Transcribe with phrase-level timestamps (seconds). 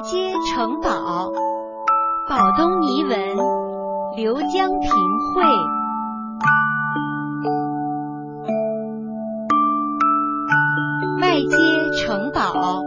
[0.00, 1.32] 街城堡，
[2.28, 3.18] 宝东尼文，
[4.16, 4.90] 刘江平
[5.34, 5.44] 绘。
[11.20, 11.46] 麦街
[12.00, 12.80] 城堡，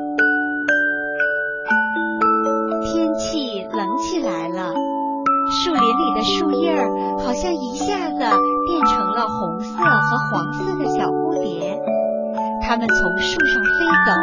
[2.83, 4.73] 天气冷起来了，
[5.63, 6.89] 树林里的树叶儿
[7.19, 11.77] 好像一下子变成了红色和黄色的小蝴蝶，
[12.61, 13.69] 它们从树上飞
[14.05, 14.13] 走，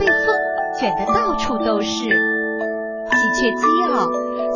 [0.00, 0.34] 被风
[0.78, 1.88] 卷的到处都是。
[1.88, 4.06] 喜鹊基奥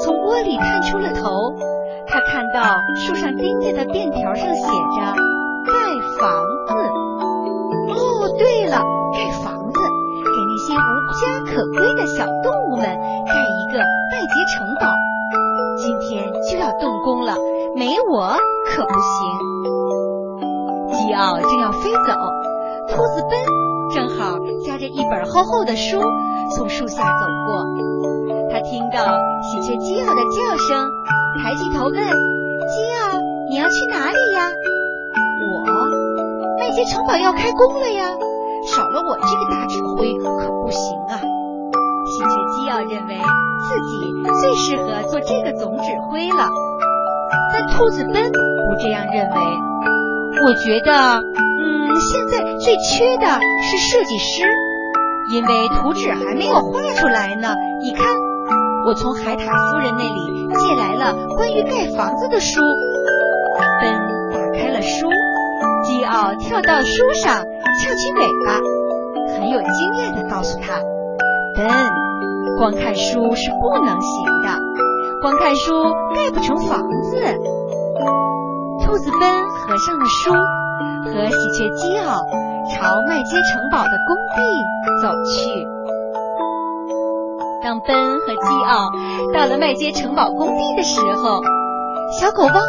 [0.05, 1.55] 从窝里探出了头，
[2.07, 2.75] 它看到
[3.07, 5.15] 树上钉着的便条上写着
[5.65, 5.73] “盖
[25.71, 26.03] 的书
[26.57, 27.65] 从树下走过。
[28.51, 30.91] 他听到喜鹊基奥的叫声，
[31.39, 34.51] 抬起头问：“基奥，你要去哪里呀？”
[35.47, 35.63] 我。
[36.59, 38.05] 麦秸城堡要开工了呀，
[38.67, 41.23] 少了我这个大指挥可不行啊！
[41.23, 46.51] 喜鹊基奥认为自己最适合做这个总指挥了，
[47.55, 49.37] 但兔子奔不这样认为。
[50.43, 51.63] 我觉得，嗯，
[51.95, 54.45] 现在最缺的是设计师，
[55.33, 57.55] 因为图纸还没有画出来呢。
[57.81, 58.07] 你看，
[58.87, 62.61] 我从海獭夫人那里借来了关于盖房子的书。
[63.81, 63.93] 奔
[64.33, 65.09] 打开了书。
[65.83, 68.61] 基奥跳到书上，翘起尾巴，
[69.35, 70.79] 很有经验地告诉他
[71.57, 71.67] ：“奔，
[72.59, 74.59] 光看书是不能行的，
[75.23, 77.17] 光看书盖不成房子。”
[78.85, 80.33] 兔子奔合上了书，
[81.07, 82.21] 和喜鹊基奥
[82.75, 84.41] 朝麦街城堡的工地
[85.03, 85.67] 走去。
[87.63, 88.91] 当奔和基奥
[89.35, 91.43] 到了麦街城堡工地的时候，
[92.19, 92.63] 小狗汪汪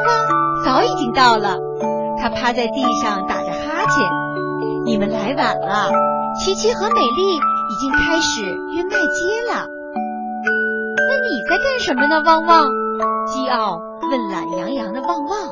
[0.66, 1.58] 早已经到了。
[2.22, 3.92] 它趴在地上打着哈欠。
[4.86, 5.90] 你们来晚了，
[6.44, 8.42] 琪琪和美丽已经开始
[8.76, 9.66] 运麦秸了。
[10.98, 12.70] 那你在干什么呢，汪汪？
[13.28, 13.80] 基奥
[14.12, 15.50] 问懒洋洋的旺旺。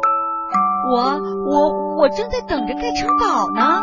[0.92, 3.82] 我我我正在等着盖城堡呢。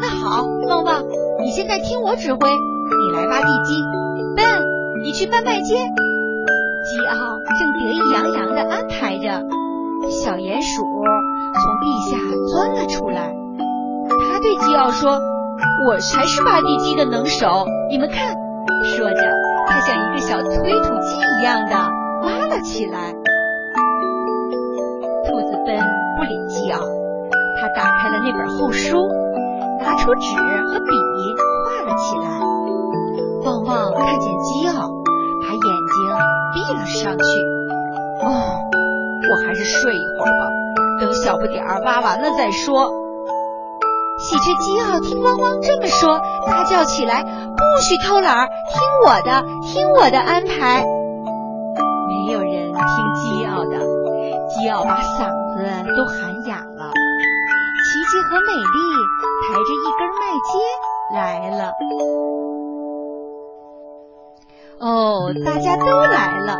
[0.00, 1.02] 那好，旺旺，
[1.44, 3.84] 你现在听我指挥，你来挖地基，
[4.36, 4.44] 笨，
[5.02, 5.62] 你去搬麦秸。
[6.84, 7.14] 基奥
[7.58, 9.42] 正得意洋洋地安排着。
[10.10, 12.18] 小鼹鼠从地下
[12.52, 13.34] 钻了出来，
[14.08, 15.18] 他对基奥说
[15.88, 18.34] ：“我才是挖地基的能手，你们看。”
[18.96, 19.20] 说着，
[19.66, 21.76] 他像一个小推土机一样的
[22.22, 23.14] 挖了起来。
[25.26, 25.78] 兔子笨
[26.18, 29.08] 不理基奥，他打开了那本厚书，
[29.84, 30.36] 拿出纸
[30.66, 30.96] 和笔
[31.64, 32.26] 画了起来。
[33.44, 34.88] 旺旺看见基奥，
[35.42, 35.94] 把眼睛
[36.52, 37.22] 闭了上去。
[38.24, 38.26] 哦。
[39.26, 40.50] 我还是睡一会儿吧，
[41.00, 42.90] 等小不点儿挖完了再说。
[44.18, 47.22] 喜鹊基奥听汪汪这么说，大叫起来
[47.56, 50.84] ：“不许偷懒，听我的，听我的安排。”
[52.06, 52.84] 没有人听
[53.14, 53.78] 基奥的，
[54.50, 56.92] 基奥把嗓子都喊哑了。
[58.34, 58.64] 和美丽
[59.46, 60.58] 抬着一根麦秸
[61.14, 61.70] 来了。
[64.80, 66.56] 哦，大家都来了。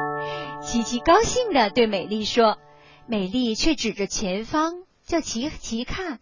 [0.63, 2.59] 琪琪高兴地对美丽说
[3.11, 6.21] ：“美丽却指着前方，叫琪琪看。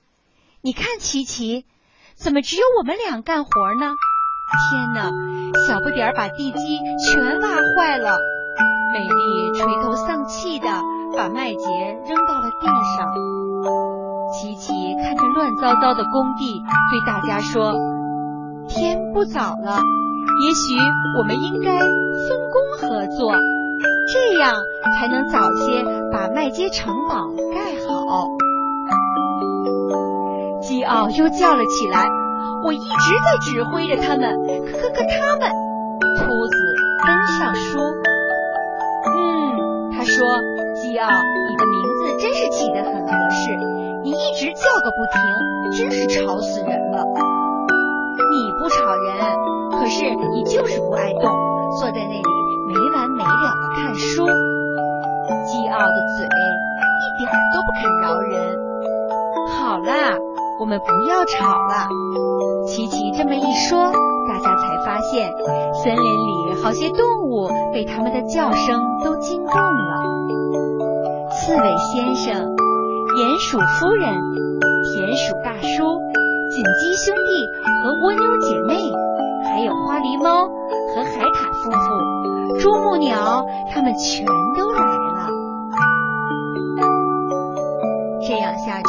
[0.63, 1.67] 你看，琪琪，
[2.15, 3.93] 怎么只有我们俩干活呢？
[4.71, 5.11] 天哪，
[5.69, 8.17] 小不点儿把地基全挖坏了。”
[8.95, 10.67] 美丽垂头丧气地
[11.15, 14.02] 把麦秸扔到了地上。
[14.33, 14.73] 琪琪
[15.03, 17.75] 看着乱糟糟的工地，对大家说
[18.67, 19.81] ：“天不早了，
[20.45, 20.75] 也许
[21.19, 21.89] 我们应该分
[22.51, 23.35] 工合作。”
[24.13, 24.53] 这样
[24.99, 28.27] 才能早些把麦秸城堡盖好。
[30.61, 32.09] 基奥又叫了起来
[32.65, 35.49] ：“我一直在指挥着他们，可可可他们……”
[36.19, 36.57] 秃子
[37.07, 37.07] 跟
[37.39, 37.79] 上书。
[39.07, 40.27] 嗯，他说
[40.75, 45.15] ：“基奥，你的名字真是起得很合适，你一直叫个不停，
[45.79, 47.05] 真是吵死人了。
[48.31, 49.15] 你不吵人，
[49.73, 50.05] 可是
[50.35, 51.31] 你就是不爱动，
[51.81, 52.23] 坐在那里。”
[52.69, 58.57] 没完没了的看书，基奥的嘴一点都不肯饶人。
[59.59, 60.17] 好啦，
[60.59, 61.89] 我们不要吵了。
[62.67, 63.79] 琪琪这么一说，
[64.29, 65.35] 大家才发现
[65.83, 70.01] 森林里好些动物被他们的叫声都惊动了。
[71.35, 72.57] 刺猬先生、
[73.13, 74.09] 鼹鼠夫人、
[74.95, 76.01] 田鼠大叔、
[76.49, 78.73] 锦鸡兄弟和蜗牛姐妹，
[79.45, 80.49] 还有花狸猫。
[80.95, 81.79] 和海獭夫妇、
[82.61, 84.27] 啄木鸟，他们全
[84.57, 85.29] 都来了。
[88.27, 88.89] 这样下去，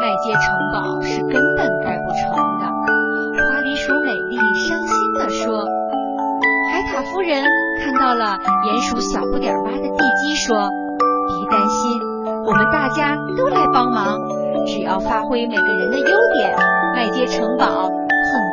[0.00, 2.64] 麦秸城堡是根本盖不成的。
[2.64, 4.36] 花狸鼠美丽
[4.68, 5.68] 伤心地说。
[6.72, 7.44] 海獭夫人
[7.82, 10.56] 看到了鼹鼠小不点挖的地基，说
[11.28, 12.00] ：“别担心，
[12.46, 14.18] 我们大家都来帮忙，
[14.66, 16.56] 只要发挥每个人的优点，
[16.94, 17.90] 麦秸城堡很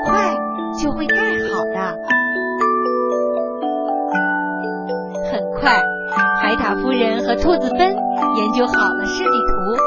[0.06, 0.36] 快
[0.82, 1.16] 就会盖
[1.52, 1.98] 好的。”
[5.32, 5.82] 很快，
[6.42, 9.78] 海獭夫人和兔子奔研究好了设计图，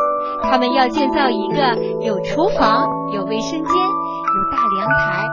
[0.50, 5.24] 他们要建造一个有厨房、有卫生间、有大凉台，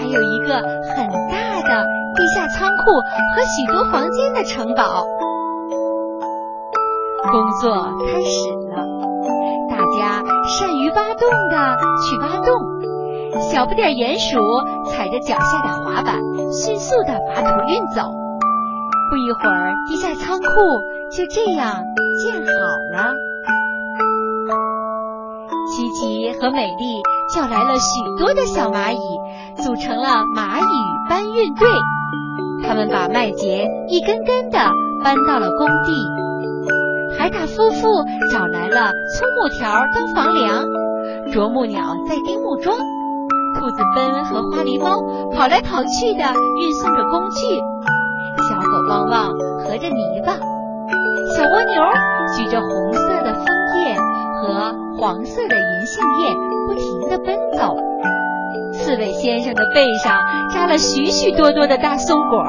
[0.00, 0.54] 还有一个
[0.94, 1.84] 很大的。
[2.16, 2.74] 地下仓库
[3.34, 5.04] 和许多房间的城堡，
[7.30, 7.72] 工作
[8.06, 8.84] 开始了。
[9.70, 10.22] 大家
[10.58, 14.40] 善于挖洞的去挖洞，小不点鼹鼠
[14.90, 16.18] 踩着脚下的滑板，
[16.52, 18.02] 迅速的把土运走。
[19.10, 20.46] 不一会儿，地下仓库
[21.10, 21.84] 就这样
[22.24, 22.50] 建好
[22.92, 23.12] 了。
[25.74, 27.02] 琪琪和美丽
[27.34, 28.98] 叫来了许多的小蚂蚁，
[29.62, 31.68] 组成了蚂蚁搬运队。
[32.66, 34.58] 他们把麦秸一根根的
[35.04, 36.25] 搬到了工地。
[37.18, 40.64] 海獭夫妇找来了粗木条当房梁，
[41.32, 45.00] 啄木鸟在钉木桩，兔子奔和花狸猫
[45.32, 47.46] 跑来跑去的运送着工具，
[48.48, 49.32] 小狗汪汪
[49.64, 50.32] 合着泥巴，
[51.36, 51.82] 小蜗牛
[52.36, 53.44] 举着红色的枫
[53.78, 53.96] 叶
[54.42, 56.34] 和黄色的银杏叶，
[56.66, 57.76] 不停地奔走。
[58.74, 60.20] 刺猬先生的背上
[60.52, 62.44] 扎了许许多多的大松果，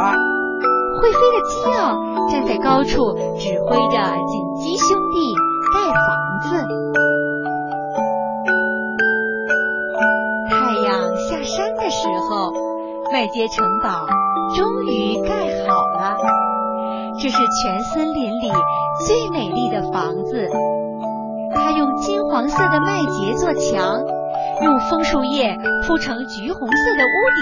[1.02, 1.96] 会飞的鸡儿
[2.32, 5.34] 站在高处指挥着锦鸡兄弟
[5.74, 6.06] 盖房
[6.42, 6.68] 子。
[10.50, 12.52] 太阳下山的时候，
[13.12, 14.06] 麦秸城堡
[14.56, 16.18] 终于盖好了。
[17.22, 18.52] 这是全森林里
[19.08, 20.50] 最美丽的房子，
[21.54, 24.04] 它用金黄色的麦秸做墙。
[24.62, 25.56] 用枫树叶
[25.86, 27.40] 铺成橘红色的屋顶，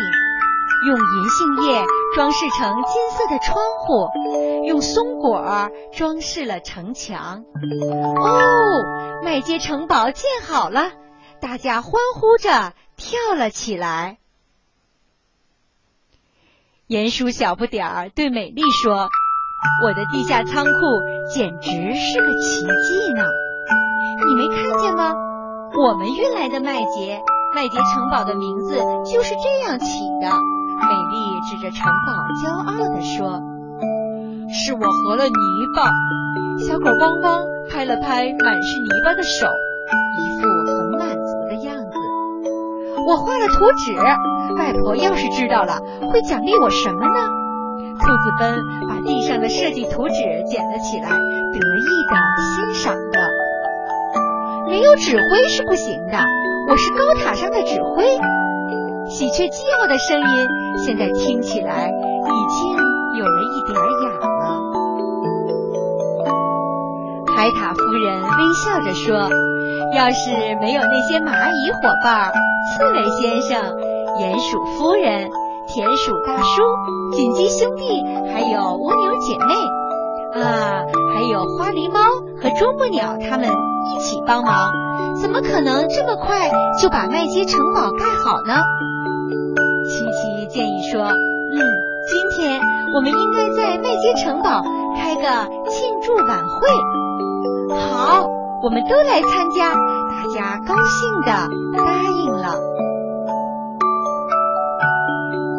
[0.87, 1.85] 用银杏叶
[2.15, 4.09] 装饰成金色的窗户，
[4.65, 7.43] 用松果装饰了城墙。
[8.17, 10.91] 哦，麦秸城堡建好了，
[11.39, 14.17] 大家欢呼着跳了起来。
[16.87, 19.09] 鼹鼠小不点儿对美丽说
[19.83, 20.71] ：“我的地下仓库
[21.33, 23.23] 简直是个奇迹呢，
[24.27, 25.13] 你没看见吗？”
[25.77, 27.19] 我们运来的麦秸，
[27.55, 28.77] 麦秸城堡的名字
[29.11, 29.85] 就是这样起
[30.21, 30.54] 的。
[30.75, 32.11] 美丽指着城堡，
[32.43, 33.41] 骄傲地说
[34.51, 35.31] ：“是我和了泥
[35.75, 35.89] 巴。”
[36.67, 39.47] 小狗汪汪拍了拍满是泥巴的手，
[40.17, 41.97] 一副很满足的样子。
[43.07, 43.93] 我画了图纸，
[44.57, 45.79] 外婆要是知道了，
[46.11, 47.19] 会奖励我什么呢？
[47.99, 48.55] 兔子奔
[48.89, 50.13] 把地上的设计图纸
[50.49, 53.19] 捡了起来，得意的欣赏着。
[54.69, 56.17] 没有指挥是不行的，
[56.69, 58.05] 我是高塔上的指挥。
[59.17, 60.27] 喜鹊叫的声音
[60.85, 62.75] 现在听起来已经
[63.17, 64.59] 有了一点哑了。
[67.33, 68.27] 海獭夫人微
[68.65, 69.29] 笑着说
[69.95, 72.33] ：“要是没有那些蚂蚁伙伴、
[72.75, 73.71] 刺猬先生、
[74.19, 75.29] 鼹鼠夫人、
[75.69, 76.61] 田鼠大叔、
[77.15, 78.03] 锦鸡兄弟，
[78.33, 82.01] 还有蜗牛姐妹啊，还有花狸猫
[82.41, 83.49] 和啄木鸟，他们。”
[83.85, 84.71] 一起帮忙，
[85.21, 86.49] 怎么可能这么快
[86.81, 88.59] 就把麦秸城堡盖好呢？
[90.95, 91.03] 说
[91.51, 91.59] ：“嗯，
[92.07, 92.61] 今天
[92.95, 94.63] 我们应该在麦秸城堡
[94.95, 95.27] 开个
[95.67, 98.25] 庆祝晚会。”好，
[98.63, 101.31] 我们都来参加，大家高兴的
[101.75, 101.83] 答
[102.23, 102.55] 应了。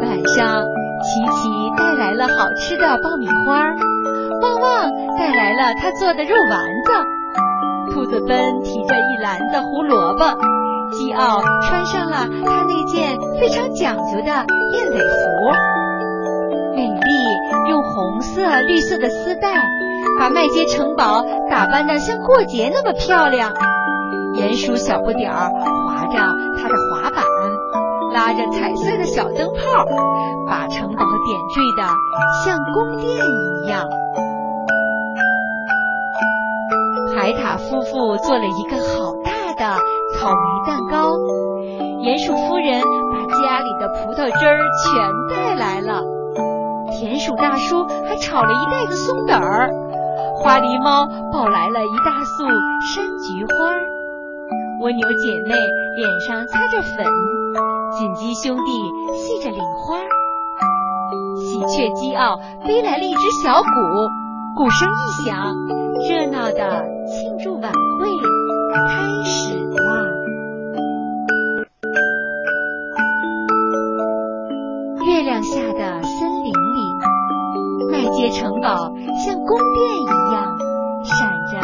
[0.01, 0.63] 晚上，
[1.05, 3.61] 琪琪带来了好吃的爆米花，
[4.41, 4.89] 旺旺
[5.19, 6.91] 带来了他做的肉丸子。
[7.93, 10.25] 兔子奔提着一篮子胡萝卜，
[10.97, 15.05] 基奥穿上了他那件非常讲究的燕尾服，
[16.75, 19.61] 美丽用红色、绿色的丝带
[20.19, 23.53] 把麦秸城堡打扮的像过节那么漂亮。
[24.33, 25.49] 鼹鼠小不点儿
[25.85, 26.17] 划着
[26.59, 27.23] 他的滑板，
[28.13, 29.85] 拉着彩色的小灯泡，
[30.47, 31.87] 把城堡点缀的
[32.43, 33.85] 像宫殿一样。
[37.15, 39.79] 海獭夫妇做了一个好大的
[40.15, 41.11] 草莓蛋糕，
[42.01, 46.01] 鼹鼠夫人把家里的葡萄汁儿全带来了，
[46.91, 49.69] 田鼠大叔还炒了一袋子松子儿，
[50.35, 52.47] 花狸猫抱来了一大束
[52.95, 53.75] 山菊花，
[54.81, 55.53] 蜗牛姐妹
[55.97, 57.05] 脸上擦着粉，
[57.99, 58.71] 锦鸡兄弟
[59.13, 59.99] 系着领花，
[61.43, 63.69] 喜鹊激傲，飞来了一只小鼓，
[64.55, 65.53] 鼓声一响，
[66.09, 68.07] 热闹的庆祝晚会
[68.95, 69.86] 开始。
[75.17, 76.93] 月亮下的森林里，
[77.91, 78.93] 麦杰城堡
[79.25, 80.55] 像宫殿一样，
[81.03, 81.59] 闪着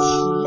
[0.00, 0.37] 奇。